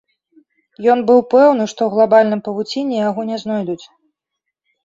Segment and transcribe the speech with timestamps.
[0.93, 3.81] Ён быў пэўны, што ў глабальным павуцінні яго не знойдуць.